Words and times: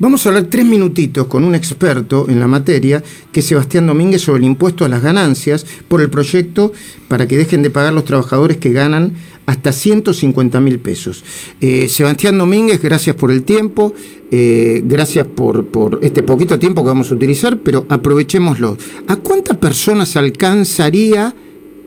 Vamos 0.00 0.24
a 0.24 0.28
hablar 0.28 0.44
tres 0.44 0.64
minutitos 0.64 1.26
con 1.26 1.42
un 1.42 1.56
experto 1.56 2.26
en 2.28 2.38
la 2.38 2.46
materia, 2.46 3.02
que 3.32 3.40
es 3.40 3.46
Sebastián 3.46 3.88
Domínguez, 3.88 4.22
sobre 4.22 4.38
el 4.38 4.44
impuesto 4.44 4.84
a 4.84 4.88
las 4.88 5.02
ganancias 5.02 5.66
por 5.88 6.00
el 6.00 6.08
proyecto 6.08 6.72
para 7.08 7.26
que 7.26 7.36
dejen 7.36 7.62
de 7.64 7.70
pagar 7.70 7.92
los 7.92 8.04
trabajadores 8.04 8.58
que 8.58 8.70
ganan 8.70 9.14
hasta 9.46 9.72
150 9.72 10.60
mil 10.60 10.78
pesos. 10.78 11.24
Eh, 11.60 11.88
Sebastián 11.88 12.38
Domínguez, 12.38 12.80
gracias 12.80 13.16
por 13.16 13.32
el 13.32 13.42
tiempo, 13.42 13.92
eh, 14.30 14.82
gracias 14.84 15.26
por, 15.26 15.66
por 15.66 15.98
este 16.00 16.22
poquito 16.22 16.60
tiempo 16.60 16.82
que 16.84 16.88
vamos 16.88 17.10
a 17.10 17.16
utilizar, 17.16 17.58
pero 17.58 17.84
aprovechémoslo. 17.88 18.78
¿A 19.08 19.16
cuántas 19.16 19.56
personas 19.56 20.16
alcanzaría? 20.16 21.34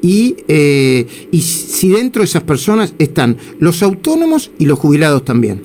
Y, 0.02 0.36
eh, 0.50 1.07
y 1.32 1.41
si 1.41 1.89
dentro 1.89 2.23
de 2.23 2.25
esas 2.25 2.43
personas 2.43 2.93
están 3.00 3.38
los 3.59 3.82
autónomos 3.84 4.52
y 4.59 4.66
los 4.66 4.80
jubilados 4.80 5.23
también. 5.23 5.62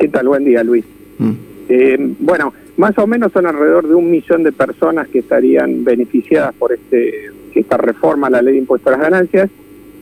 ¿Qué 0.00 0.08
tal? 0.08 0.26
Buen 0.26 0.44
día, 0.44 0.64
Luis. 0.64 0.95
Mm. 1.18 1.32
Eh, 1.68 2.14
bueno, 2.20 2.52
más 2.76 2.96
o 2.98 3.06
menos 3.06 3.32
son 3.32 3.46
alrededor 3.46 3.88
de 3.88 3.94
un 3.94 4.10
millón 4.10 4.42
de 4.42 4.52
personas 4.52 5.08
que 5.08 5.20
estarían 5.20 5.84
beneficiadas 5.84 6.54
por 6.54 6.72
este 6.72 7.30
esta 7.60 7.76
reforma 7.76 8.26
a 8.26 8.30
la 8.30 8.42
ley 8.42 8.54
de 8.54 8.60
impuestos 8.60 8.92
a 8.92 8.96
las 8.96 9.00
ganancias 9.00 9.50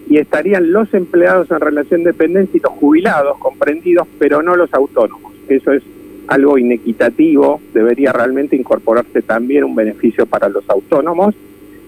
y 0.09 0.19
estarían 0.19 0.73
los 0.73 0.93
empleados 0.93 1.51
en 1.51 1.61
relación 1.61 2.03
de 2.03 2.13
dependencia 2.13 2.59
y 2.59 2.61
los 2.61 2.73
jubilados 2.73 3.39
comprendidos, 3.39 4.07
pero 4.19 4.43
no 4.43 4.57
los 4.57 4.73
autónomos. 4.75 5.33
Eso 5.49 5.73
es 5.73 5.83
algo 6.27 6.59
inequitativo, 6.59 7.61
debería 7.73 8.13
realmente 8.13 8.57
incorporarse 8.57 9.23
también 9.23 9.65
un 9.65 9.75
beneficio 9.75 10.27
para 10.27 10.49
los 10.49 10.69
autónomos, 10.69 11.35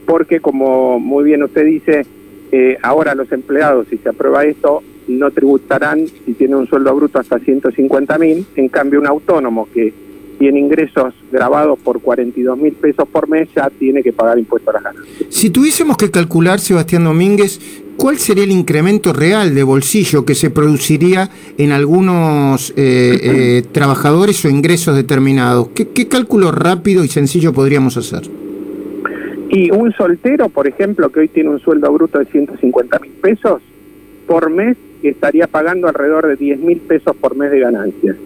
porque 0.06 0.40
como 0.40 0.98
muy 0.98 1.24
bien 1.24 1.42
usted 1.42 1.64
dice, 1.64 2.06
eh, 2.52 2.78
ahora 2.82 3.14
los 3.14 3.30
empleados, 3.32 3.88
si 3.88 3.98
se 3.98 4.08
aprueba 4.08 4.44
esto, 4.44 4.82
no 5.08 5.30
tributarán 5.30 6.06
si 6.06 6.34
tiene 6.34 6.56
un 6.56 6.66
sueldo 6.66 6.94
bruto 6.94 7.18
hasta 7.18 7.38
150 7.38 8.18
mil, 8.18 8.46
en 8.56 8.68
cambio 8.68 9.00
un 9.00 9.06
autónomo 9.06 9.68
que 9.72 9.92
tiene 10.38 10.60
ingresos 10.60 11.14
grabados 11.32 11.78
por 11.78 12.00
42 12.00 12.58
mil 12.58 12.72
pesos 12.74 13.08
por 13.08 13.28
mes 13.28 13.48
ya 13.54 13.70
tiene 13.70 14.02
que 14.02 14.12
pagar 14.12 14.38
impuestos 14.38 14.74
a 14.74 14.78
las 14.78 14.84
ganancias. 14.94 15.26
Si 15.30 15.50
tuviésemos 15.50 15.96
que 15.96 16.10
calcular, 16.10 16.60
Sebastián 16.60 17.04
Domínguez, 17.04 17.58
¿cuál 17.96 18.18
sería 18.18 18.44
el 18.44 18.50
incremento 18.50 19.12
real 19.12 19.54
de 19.54 19.62
bolsillo 19.62 20.24
que 20.24 20.34
se 20.34 20.50
produciría 20.50 21.30
en 21.56 21.72
algunos 21.72 22.70
eh, 22.70 23.18
eh, 23.22 23.62
trabajadores 23.72 24.44
o 24.44 24.48
ingresos 24.48 24.94
determinados? 24.94 25.68
¿Qué, 25.68 25.88
¿Qué 25.88 26.06
cálculo 26.08 26.52
rápido 26.52 27.02
y 27.04 27.08
sencillo 27.08 27.52
podríamos 27.52 27.96
hacer? 27.96 28.22
Y 29.48 29.70
un 29.70 29.92
soltero, 29.92 30.48
por 30.48 30.66
ejemplo, 30.66 31.10
que 31.10 31.20
hoy 31.20 31.28
tiene 31.28 31.50
un 31.50 31.60
sueldo 31.60 31.90
bruto 31.92 32.18
de 32.18 32.26
150 32.26 32.98
mil 32.98 33.12
pesos, 33.12 33.62
por 34.26 34.50
mes 34.50 34.76
estaría 35.08 35.46
pagando 35.46 35.88
alrededor 35.88 36.26
de 36.26 36.36
10 36.36 36.60
mil 36.60 36.78
pesos 36.78 37.16
por 37.16 37.36
mes 37.36 37.50
de 37.50 37.60
ganancias. 37.60 38.16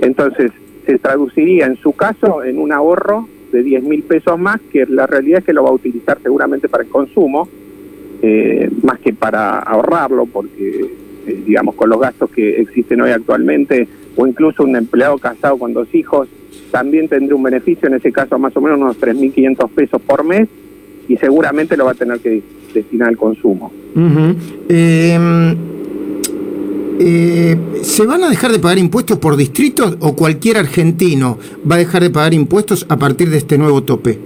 Entonces, 0.00 0.52
se 0.86 0.98
traduciría 0.98 1.66
en 1.66 1.76
su 1.76 1.92
caso 1.92 2.42
en 2.42 2.58
un 2.58 2.72
ahorro 2.72 3.28
de 3.52 3.62
10 3.62 3.82
mil 3.84 4.02
pesos 4.02 4.38
más, 4.38 4.60
que 4.72 4.86
la 4.86 5.06
realidad 5.06 5.40
es 5.40 5.44
que 5.44 5.52
lo 5.52 5.64
va 5.64 5.70
a 5.70 5.74
utilizar 5.74 6.18
seguramente 6.22 6.68
para 6.68 6.84
el 6.84 6.90
consumo, 6.90 7.48
eh, 8.22 8.70
más 8.82 8.98
que 9.00 9.12
para 9.12 9.58
ahorrarlo, 9.58 10.26
porque, 10.26 10.90
eh, 11.26 11.42
digamos, 11.46 11.74
con 11.74 11.90
los 11.90 12.00
gastos 12.00 12.30
que 12.30 12.60
existen 12.60 13.00
hoy 13.00 13.10
actualmente, 13.10 13.88
o 14.16 14.26
incluso 14.26 14.62
un 14.62 14.76
empleado 14.76 15.18
casado 15.18 15.58
con 15.58 15.72
dos 15.72 15.92
hijos, 15.94 16.28
también 16.70 17.08
tendría 17.08 17.34
un 17.34 17.42
beneficio, 17.42 17.88
en 17.88 17.94
ese 17.94 18.12
caso 18.12 18.38
más 18.38 18.56
o 18.56 18.60
menos 18.60 18.78
unos 18.78 18.98
3.500 19.00 19.70
pesos 19.70 20.00
por 20.02 20.24
mes, 20.24 20.48
y 21.08 21.16
seguramente 21.16 21.76
lo 21.76 21.86
va 21.86 21.92
a 21.92 21.94
tener 21.94 22.20
que 22.20 22.42
destinar 22.72 23.08
al 23.08 23.16
consumo. 23.16 23.72
Eh, 24.68 25.56
¿Se 27.00 28.04
van 28.04 28.22
a 28.24 28.28
dejar 28.28 28.52
de 28.52 28.58
pagar 28.58 28.78
impuestos 28.78 29.18
por 29.18 29.36
distritos 29.36 29.96
o 30.00 30.14
cualquier 30.14 30.58
argentino 30.58 31.38
va 31.70 31.76
a 31.76 31.78
dejar 31.78 32.02
de 32.02 32.10
pagar 32.10 32.34
impuestos 32.34 32.84
a 32.88 32.98
partir 32.98 33.30
de 33.30 33.38
este 33.38 33.56
nuevo 33.56 33.82
tope? 33.82 34.18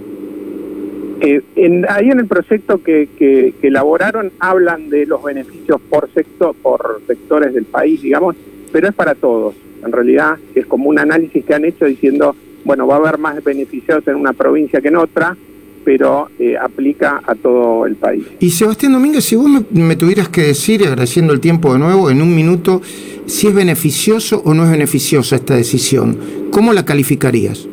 Eh, 1.21 1.41
ahí 1.89 2.09
en 2.09 2.19
el 2.19 2.27
proyecto 2.27 2.83
que, 2.83 3.07
que, 3.17 3.53
elaboraron 3.61 4.31
hablan 4.39 4.89
de 4.89 5.05
los 5.05 5.23
beneficios 5.23 5.79
por 5.89 6.09
sector, 6.13 6.53
por 6.61 7.01
sectores 7.07 7.53
del 7.53 7.63
país, 7.65 8.01
digamos, 8.01 8.35
pero 8.71 8.89
es 8.89 8.93
para 8.93 9.15
todos. 9.15 9.55
En 9.83 9.91
realidad 9.91 10.37
es 10.53 10.65
como 10.65 10.89
un 10.89 10.99
análisis 10.99 11.45
que 11.45 11.53
han 11.53 11.65
hecho 11.65 11.85
diciendo, 11.85 12.35
bueno, 12.65 12.85
va 12.85 12.95
a 12.95 12.97
haber 12.99 13.17
más 13.17 13.43
beneficiados 13.43 14.07
en 14.07 14.15
una 14.15 14.33
provincia 14.33 14.81
que 14.81 14.89
en 14.89 14.97
otra, 14.97 15.37
pero 15.85 16.29
eh, 16.39 16.57
aplica 16.57 17.21
a 17.25 17.35
todo 17.35 17.85
el 17.85 17.95
país. 17.95 18.25
Y 18.39 18.49
Sebastián 18.49 18.93
Domínguez, 18.93 19.23
si 19.23 19.35
vos 19.35 19.47
me, 19.71 19.95
tuvieras 19.95 20.27
que 20.27 20.41
decir, 20.41 20.83
agradeciendo 20.83 21.31
el 21.31 21.39
tiempo 21.39 21.71
de 21.71 21.79
nuevo, 21.79 22.09
en 22.09 22.23
un 22.23 22.35
minuto, 22.35 22.81
si 23.27 23.47
es 23.47 23.53
beneficioso 23.53 24.41
o 24.43 24.53
no 24.55 24.65
es 24.65 24.71
beneficiosa 24.71 25.35
esta 25.35 25.55
decisión, 25.55 26.17
¿cómo 26.51 26.73
la 26.73 26.83
calificarías? 26.83 27.67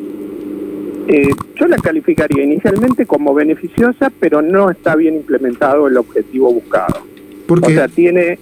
Eh, 1.09 1.31
yo 1.59 1.67
la 1.67 1.79
calificaría 1.79 2.45
inicialmente 2.45 3.07
como 3.07 3.35
beneficiosa, 3.35 4.13
pero 4.21 4.43
no 4.43 4.71
está 4.71 4.95
bien 4.95 5.15
implementado 5.17 5.89
el 5.89 5.97
objetivo 5.97 6.53
buscado. 6.53 7.01
¿Por 7.47 7.65
O 7.65 7.71
sea, 7.71 7.89
tiene 7.89 8.39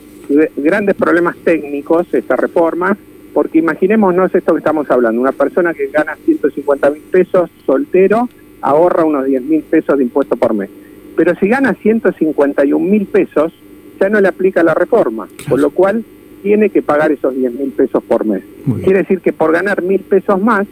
grandes 0.56 0.96
problemas 0.96 1.36
técnicos 1.44 2.12
esta 2.12 2.36
reforma, 2.36 2.96
porque 3.32 3.58
imaginémonos 3.58 4.34
esto 4.34 4.52
que 4.52 4.58
estamos 4.58 4.90
hablando, 4.90 5.20
una 5.20 5.32
persona 5.32 5.72
que 5.72 5.86
gana 5.86 6.16
150 6.24 6.90
mil 6.90 7.02
pesos 7.02 7.50
soltero, 7.64 8.28
ahorra 8.62 9.04
unos 9.04 9.26
10 9.26 9.42
mil 9.42 9.62
pesos 9.62 9.96
de 9.98 10.04
impuesto 10.04 10.36
por 10.36 10.54
mes. 10.54 10.70
Pero 11.16 11.34
si 11.36 11.48
gana 11.48 11.74
151 11.74 12.84
mil 12.84 13.06
pesos, 13.06 13.52
ya 14.00 14.08
no 14.08 14.20
le 14.20 14.28
aplica 14.28 14.62
la 14.62 14.74
reforma, 14.74 15.28
con 15.48 15.60
lo 15.60 15.70
cual 15.70 16.04
tiene 16.42 16.70
que 16.70 16.82
pagar 16.82 17.12
esos 17.12 17.34
10 17.34 17.52
mil 17.52 17.70
pesos 17.70 18.02
por 18.02 18.24
mes. 18.24 18.42
Quiere 18.82 19.00
decir 19.00 19.20
que 19.20 19.32
por 19.32 19.52
ganar 19.52 19.82
mil 19.82 20.00
pesos 20.00 20.40
más, 20.40 20.66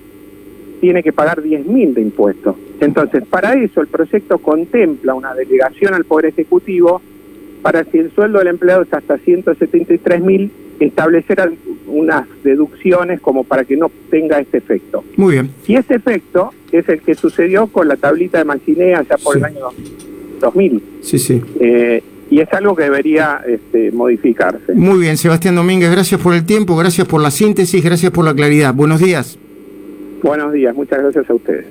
tiene 0.80 1.02
que 1.02 1.12
pagar 1.12 1.42
10 1.42 1.66
mil 1.66 1.94
de 1.94 2.00
impuestos. 2.00 2.56
Entonces, 2.80 3.24
para 3.28 3.54
eso 3.54 3.80
el 3.80 3.88
proyecto 3.88 4.38
contempla 4.38 5.14
una 5.14 5.34
delegación 5.34 5.94
al 5.94 6.04
Poder 6.04 6.26
Ejecutivo 6.26 7.02
para 7.62 7.84
si 7.84 7.98
el 7.98 8.12
sueldo 8.12 8.38
del 8.38 8.48
empleado 8.48 8.82
es 8.82 8.92
hasta 8.92 9.18
173 9.18 10.22
mil, 10.22 10.50
establecer 10.80 11.52
unas 11.86 12.26
deducciones 12.42 13.20
como 13.20 13.44
para 13.44 13.64
que 13.64 13.76
no 13.76 13.90
tenga 14.10 14.38
este 14.38 14.58
efecto. 14.58 15.04
Muy 15.16 15.34
bien. 15.34 15.50
Y 15.66 15.76
ese 15.76 15.94
efecto 15.94 16.50
es 16.72 16.88
el 16.88 17.00
que 17.00 17.14
sucedió 17.14 17.66
con 17.66 17.88
la 17.88 17.96
tablita 17.96 18.38
de 18.38 18.44
Mancinea 18.44 19.02
ya 19.02 19.16
por 19.16 19.36
el 19.36 19.44
año 19.44 19.66
2000. 20.40 20.82
Sí, 21.02 21.18
sí. 21.18 21.42
Eh, 21.60 22.02
y 22.30 22.40
es 22.40 22.52
algo 22.52 22.76
que 22.76 22.84
debería 22.84 23.40
este, 23.46 23.90
modificarse. 23.90 24.74
Muy 24.74 25.00
bien, 25.00 25.16
Sebastián 25.16 25.54
Domínguez, 25.54 25.90
gracias 25.90 26.20
por 26.20 26.34
el 26.34 26.44
tiempo, 26.44 26.76
gracias 26.76 27.06
por 27.06 27.22
la 27.22 27.30
síntesis, 27.30 27.82
gracias 27.82 28.12
por 28.12 28.24
la 28.24 28.34
claridad. 28.34 28.74
Buenos 28.74 29.00
días. 29.00 29.38
Buenos 30.22 30.52
días, 30.52 30.74
muchas 30.74 31.00
gracias 31.00 31.30
a 31.30 31.34
ustedes. 31.34 31.66